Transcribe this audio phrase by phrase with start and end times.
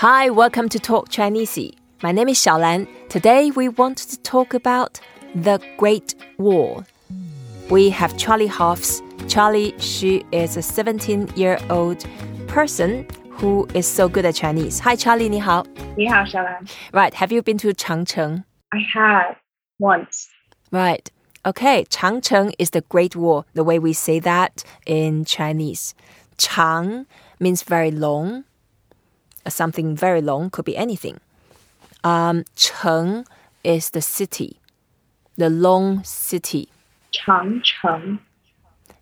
[0.00, 1.72] Hi, welcome to Talk Chinese.
[2.02, 2.86] My name is ShaoLan.
[3.08, 5.00] Today we want to talk about
[5.34, 6.84] the Great Wall.
[7.70, 9.00] We have Charlie Hoffs.
[9.26, 12.04] Charlie, she is a 17-year-old
[12.46, 14.78] person who is so good at Chinese.
[14.80, 15.64] Hi, Charlie, 你好.
[15.96, 16.68] 你好, ShaoLan.
[16.92, 18.44] Right, have you been to Changcheng?
[18.72, 19.36] I have,
[19.78, 20.28] once.
[20.70, 21.10] Right.
[21.46, 25.94] Okay, Changcheng is the Great Wall, the way we say that in Chinese.
[26.36, 27.06] Chang
[27.40, 28.44] means very long
[29.48, 31.20] Something very long could be anything.
[32.04, 33.26] Um, Cheng
[33.64, 34.60] is the city,
[35.36, 36.68] the long city.
[37.12, 38.20] Changcheng.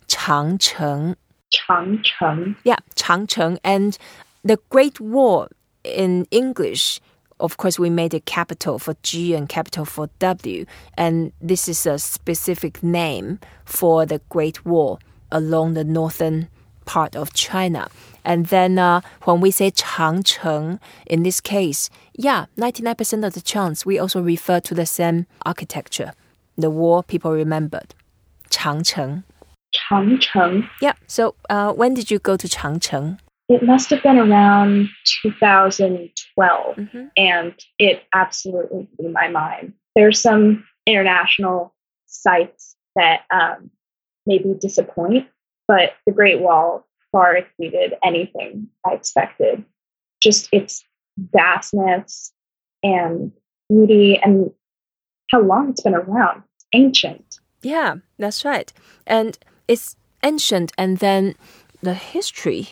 [0.09, 1.17] Changcheng.
[1.53, 2.57] Changcheng.
[2.65, 3.59] Yeah, Changcheng.
[3.65, 3.99] And
[4.43, 5.49] the Great Wall
[5.83, 7.01] in English,
[7.41, 10.65] of course, we made a capital for G and capital for W.
[10.97, 16.49] And this is a specific name for the Great Wall along the northern
[16.85, 17.89] part of China.
[18.25, 23.85] And then uh, when we say Changcheng, in this case, yeah, 99% of the chance
[23.85, 26.13] we also refer to the same architecture.
[26.57, 27.95] The wall people remembered.
[28.51, 29.25] Changcheng.
[29.75, 30.69] Changcheng.
[30.81, 30.93] Yeah.
[31.07, 33.19] So uh, when did you go to Changcheng?
[33.49, 34.89] It must have been around
[35.23, 37.05] 2012, Mm-hmm.
[37.17, 39.75] and it absolutely blew my mind.
[39.95, 41.75] There's some international
[42.07, 43.71] sites that um,
[44.27, 45.27] maybe disappoint,
[45.69, 49.65] but the Great Wall far exceeded anything I expected.
[50.21, 50.85] Just its
[51.17, 52.33] vastness
[52.83, 53.31] and
[53.69, 54.51] beauty, and
[55.31, 56.43] how long it's been around.
[56.57, 57.39] It's ancient.
[57.63, 58.73] Yeah, that's right.
[59.07, 61.37] And it's ancient, and then
[61.83, 62.69] the history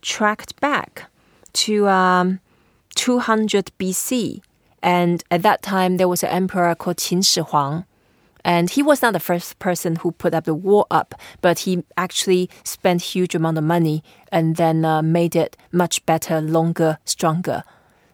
[0.00, 1.10] tracked back
[1.52, 2.40] to um,
[2.94, 4.40] 200 BC.
[4.82, 7.84] And at that time, there was an emperor called Qin Shi Huang.
[8.44, 11.82] And he was not the first person who put up the wall up, but he
[11.96, 17.64] actually spent huge amount of money and then uh, made it much better, longer, stronger.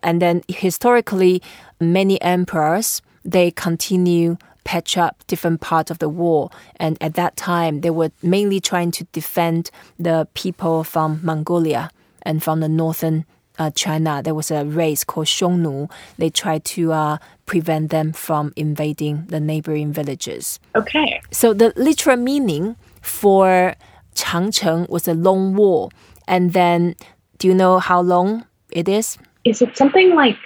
[0.03, 1.43] And then historically,
[1.81, 6.53] many emperors they continue patch up different parts of the wall.
[6.77, 11.91] And at that time, they were mainly trying to defend the people from Mongolia
[12.23, 13.25] and from the northern
[13.61, 14.23] uh, China.
[14.25, 15.91] There was a race called Xiongnu.
[16.17, 20.59] They tried to uh, prevent them from invading the neighboring villages.
[20.75, 21.21] Okay.
[21.31, 23.77] So the literal meaning for
[24.15, 25.93] Changcheng was a long wall.
[26.27, 26.97] And then,
[27.39, 29.19] do you know how long it is?
[29.45, 30.39] Is it something like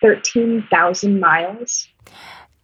[0.00, 1.88] 13,000 miles?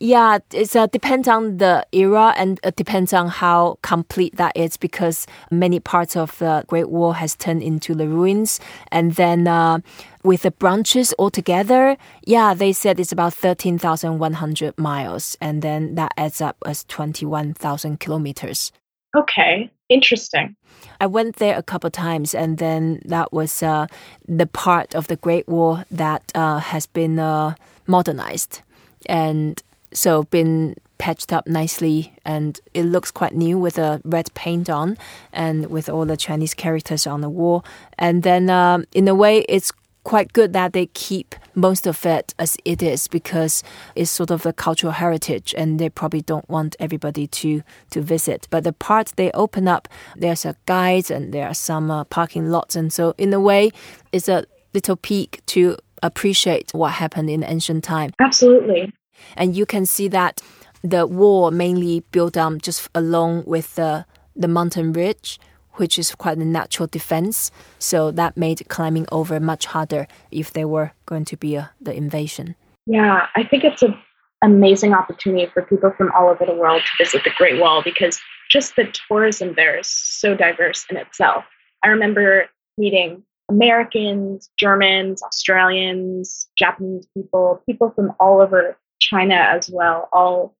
[0.02, 4.78] Yeah, it uh, depends on the era and it depends on how complete that is
[4.78, 8.60] because many parts of the Great Wall has turned into the ruins.
[8.90, 9.80] And then uh,
[10.24, 15.36] with the branches all together, yeah, they said it's about 13,100 miles.
[15.38, 18.72] And then that adds up as 21,000 kilometers.
[19.14, 19.70] Okay.
[19.90, 20.56] Interesting.
[21.00, 23.88] I went there a couple times, and then that was uh,
[24.26, 27.54] the part of the Great Wall that uh, has been uh,
[27.88, 28.62] modernized
[29.06, 29.62] and
[29.92, 34.98] so been patched up nicely, and it looks quite new with a red paint on
[35.32, 37.64] and with all the Chinese characters on the wall.
[37.98, 39.72] And then, um, in a way, it's
[40.04, 43.62] quite good that they keep most of it as it is because
[43.94, 48.48] it's sort of a cultural heritage and they probably don't want everybody to to visit
[48.50, 52.48] but the part they open up there's a guide and there are some uh, parking
[52.50, 53.70] lots and so in a way
[54.10, 58.90] it's a little peek to appreciate what happened in ancient time Absolutely.
[59.36, 60.40] And you can see that
[60.82, 64.04] the wall mainly built um, just along with the
[64.34, 65.38] the mountain ridge
[65.80, 67.50] which is quite a natural defense.
[67.78, 71.94] So that made climbing over much harder if there were going to be a, the
[71.94, 72.54] invasion.
[72.86, 73.96] Yeah, I think it's an
[74.42, 78.20] amazing opportunity for people from all over the world to visit the Great Wall because
[78.50, 81.44] just the tourism there is so diverse in itself.
[81.82, 88.76] I remember meeting Americans, Germans, Australians, Japanese people, people from all over
[89.10, 90.54] China as well, all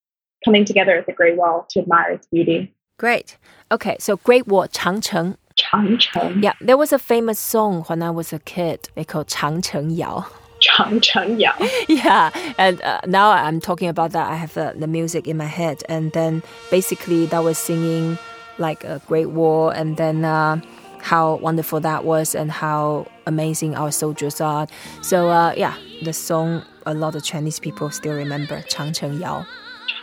[0.45, 2.75] coming together at the Great Wall to admire its beauty.
[2.99, 3.39] Great.
[3.71, 5.37] Okay, so Great Wall, Changcheng.
[5.57, 6.43] Changcheng.
[6.43, 8.89] Yeah, there was a famous song when I was a kid.
[8.95, 10.27] They called Changcheng Yao.
[10.61, 11.55] Changcheng Yao.
[11.89, 14.31] yeah, and uh, now I'm talking about that.
[14.31, 18.19] I have uh, the music in my head, and then basically that was singing
[18.59, 20.61] like a Great Wall, and then uh,
[20.99, 24.67] how wonderful that was, and how amazing our soldiers are.
[25.03, 29.47] So uh, yeah, the song a lot of Chinese people still remember Changcheng Yao.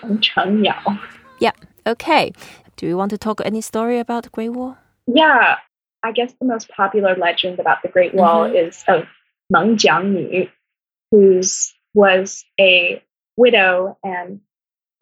[0.01, 0.99] Changcheng Yao.
[1.39, 1.51] Yeah.
[1.85, 2.33] Okay.
[2.75, 4.77] Do you want to talk any story about the Great Wall?
[5.07, 5.55] Yeah,
[6.03, 8.67] I guess the most popular legend about the Great Wall Mhm.
[8.67, 9.07] is of
[9.49, 10.49] Meng Jiangnu,
[11.11, 11.41] who
[11.93, 13.01] was a
[13.37, 14.41] widow and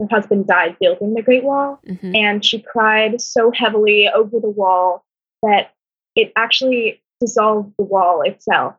[0.00, 1.80] her husband died building the Great Wall.
[1.86, 5.04] hmm And she cried so heavily over the wall
[5.42, 5.72] that
[6.14, 8.74] it actually dissolved the wall itself.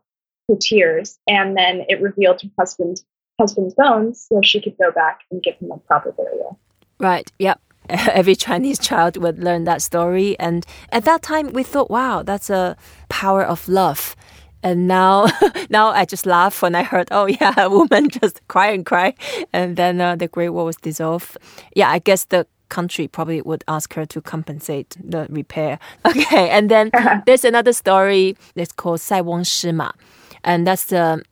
[0.47, 3.05] Her tears, and then it revealed her husband's
[3.39, 6.59] husband's bones, so she could go back and give him a proper burial.
[6.99, 7.31] Right.
[7.38, 7.61] Yep.
[7.89, 12.49] Every Chinese child would learn that story, and at that time we thought, "Wow, that's
[12.49, 12.75] a
[13.09, 14.15] power of love."
[14.63, 15.27] And now,
[15.69, 19.13] now I just laugh when I heard, "Oh yeah, a woman just cry and cry,"
[19.53, 21.38] and then uh, the Great Wall was dissolved.
[21.75, 25.79] Yeah, I guess the country probably would ask her to compensate the repair.
[26.05, 26.91] Okay, and then
[27.25, 28.35] there's another story.
[28.55, 29.91] It's called Sai Wong Shi Ma,
[30.43, 31.23] and that's the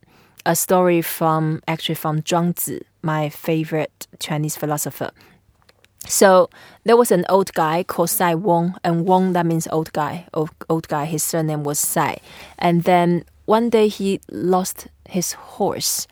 [0.46, 5.10] a story from actually from Zhuangzi, my favorite Chinese philosopher.
[6.06, 6.48] So
[6.84, 10.26] there was an old guy called Sai Wong, and Wong that means old guy.
[10.32, 11.04] Old, old guy.
[11.04, 12.18] His surname was Sai,
[12.58, 16.06] and then one day he lost his horse,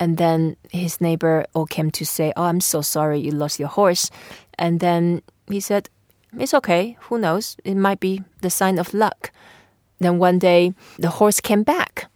[0.00, 3.68] and then his neighbor all came to say, "Oh, I'm so sorry, you lost your
[3.68, 4.10] horse,"
[4.58, 5.90] and then he said,
[6.38, 6.96] "It's okay.
[7.08, 7.56] Who knows?
[7.64, 9.30] It might be the sign of luck."
[10.00, 12.10] Then one day the horse came back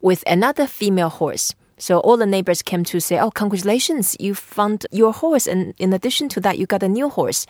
[0.00, 1.54] with another female horse.
[1.78, 4.16] So all the neighbors came to say, "Oh, congratulations!
[4.18, 7.46] You found your horse, and in addition to that, you got a new horse."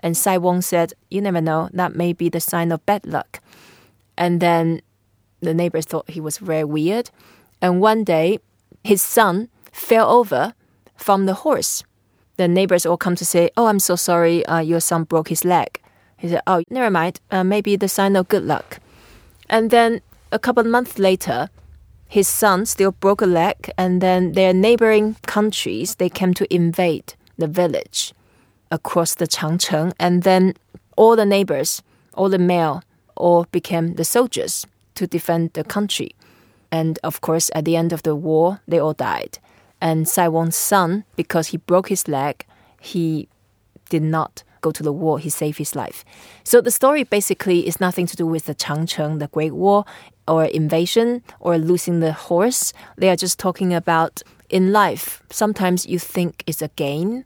[0.00, 1.68] And Sai Wong said, "You never know.
[1.72, 3.40] That may be the sign of bad luck."
[4.16, 4.80] And then
[5.40, 7.10] the neighbors thought he was very weird.
[7.60, 8.38] And one day,
[8.82, 10.54] his son fell over
[10.96, 11.84] from the horse.
[12.36, 14.44] The neighbors all come to say, "Oh, I'm so sorry.
[14.46, 15.80] Uh, your son broke his leg."
[16.16, 17.20] He said, "Oh, never mind.
[17.30, 18.78] Uh, maybe the sign of good luck."
[19.48, 20.00] And then
[20.32, 21.48] a couple of months later,
[22.08, 27.14] his son still broke a leg, and then their neighboring countries they came to invade
[27.36, 28.12] the village
[28.70, 30.54] across the Changcheng, and then
[30.96, 31.82] all the neighbors,
[32.14, 32.82] all the male,
[33.14, 36.14] all became the soldiers to defend the country.
[36.70, 39.38] And of course, at the end of the war, they all died.
[39.80, 42.44] And Sai Wong's son, because he broke his leg,
[42.80, 43.28] he
[43.88, 45.18] did not go to the war.
[45.18, 46.04] He saved his life.
[46.44, 49.84] So the story basically is nothing to do with the Changcheng, the Great War
[50.28, 52.72] or invasion or losing the horse.
[52.96, 57.24] They are just talking about in life, sometimes you think it's a gain,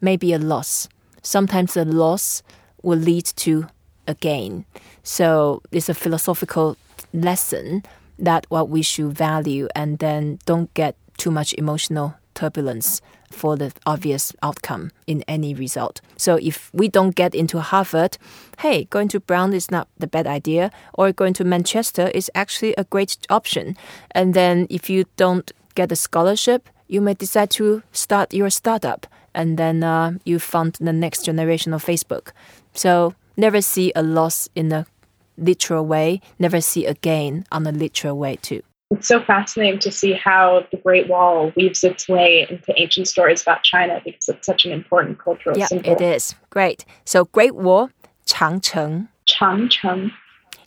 [0.00, 0.88] maybe a loss.
[1.22, 2.42] Sometimes the loss
[2.82, 3.66] will lead to
[4.06, 4.64] a gain.
[5.02, 6.76] So it's a philosophical
[7.12, 7.82] lesson
[8.18, 13.00] that what we should value and then don't get too much emotional turbulence
[13.32, 16.00] for the obvious outcome in any result.
[16.16, 18.18] So if we don't get into Harvard,
[18.58, 22.74] hey, going to Brown is not the bad idea, or going to Manchester is actually
[22.78, 23.76] a great option.
[24.12, 29.06] And then if you don't get a scholarship, you may decide to start your startup,
[29.34, 32.30] and then uh, you fund the next generation of Facebook.
[32.74, 34.86] So never see a loss in a
[35.36, 39.91] literal way, never see a gain on a literal way too it's so fascinating to
[39.91, 44.45] see how the Great Wall weaves its way into ancient stories about China because it's
[44.45, 45.91] such an important cultural yeah, symbol.
[45.93, 46.35] it is.
[46.49, 46.85] Great.
[47.05, 47.89] So Great Wall,
[48.25, 49.07] Changcheng.
[49.29, 50.11] Changcheng.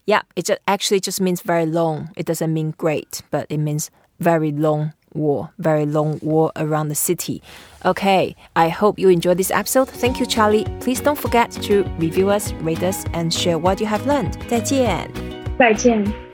[0.06, 2.11] Yeah, it just actually just means very long.
[2.16, 3.90] It doesn't mean great, but it means
[4.20, 7.43] very long wall, very long wall around the city.
[7.84, 9.88] Okay, I hope you enjoyed this episode.
[9.88, 10.66] Thank you, Charlie.
[10.81, 14.38] Please don't forget to review us, rate us, and share what you have learned.
[14.49, 15.11] 再见。
[15.58, 16.27] 再见。